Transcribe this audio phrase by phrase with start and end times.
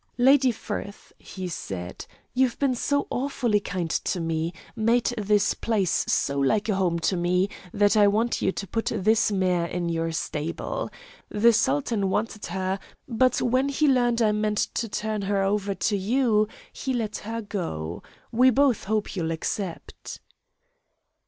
[0.17, 6.39] "Lady Firth," he said, "you've been so awfully kind to me, made this place so
[6.39, 10.11] like a home to me, that I want you to put this mare in your
[10.11, 10.89] stable.
[11.29, 15.95] The Sultan wanted her, but when he learned I meant to turn her over to
[15.95, 18.01] you, he let her go.
[18.31, 20.19] We both hope you'll accept."